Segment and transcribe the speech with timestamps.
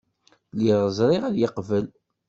[0.55, 1.85] Lliɣ ẓriɣ ad yeqbel.